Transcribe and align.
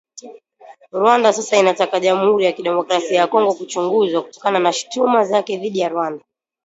Rwanda 0.95 1.33
sasa 1.33 1.57
inataka 1.57 1.99
Jamuhuri 1.99 2.45
ya 2.45 2.51
Kidemokrasia 2.51 3.17
ya 3.19 3.27
Kongo 3.27 3.53
kuchunguzwa 3.53 4.21
kutokana 4.23 4.59
na 4.59 4.73
shutuma 4.73 5.25
zake 5.25 5.57
dhidi 5.57 5.79
ya 5.79 5.89
Rwanda 5.89 6.23